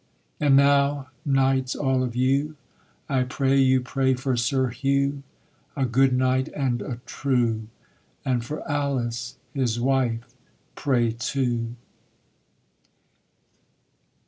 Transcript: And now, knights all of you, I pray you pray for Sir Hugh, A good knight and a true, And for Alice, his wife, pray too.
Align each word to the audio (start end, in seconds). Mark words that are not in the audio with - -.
And 0.39 0.55
now, 0.55 1.09
knights 1.25 1.75
all 1.75 2.01
of 2.03 2.15
you, 2.15 2.55
I 3.07 3.21
pray 3.21 3.59
you 3.59 3.81
pray 3.81 4.15
for 4.15 4.35
Sir 4.35 4.69
Hugh, 4.69 5.21
A 5.75 5.85
good 5.85 6.11
knight 6.11 6.47
and 6.55 6.81
a 6.81 6.99
true, 7.05 7.67
And 8.25 8.43
for 8.43 8.67
Alice, 8.67 9.35
his 9.53 9.79
wife, 9.79 10.33
pray 10.73 11.11
too. 11.11 11.75